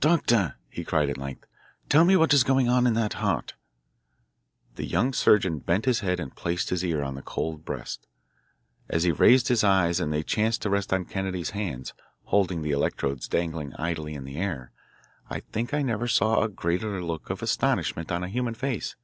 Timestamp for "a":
16.42-16.48, 18.24-18.28